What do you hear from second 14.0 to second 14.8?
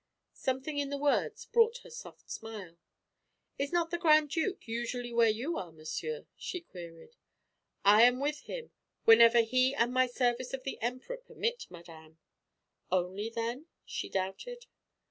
doubted.